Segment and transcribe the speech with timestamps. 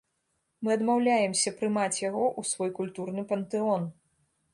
[0.67, 3.85] Мы адмаўляемся прымаць яго ў свой культурны пантэон!